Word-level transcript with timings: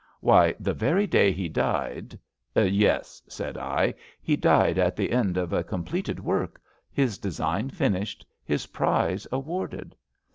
Why, 0.19 0.55
the 0.59 0.73
very 0.73 1.05
day 1.05 1.31
he 1.31 1.47
died 1.47 2.17
..."Yes," 2.55 3.21
said 3.29 3.55
I. 3.55 3.93
He 4.19 4.35
died 4.35 4.79
at 4.79 4.95
the 4.95 5.11
end 5.11 5.37
of 5.37 5.53
a 5.53 5.63
completed 5.63 6.19
work— 6.19 6.59
^his 6.97 7.21
design 7.21 7.69
finished, 7.69 8.25
his 8.43 8.65
prize 8.65 9.27
awarded? 9.31 9.95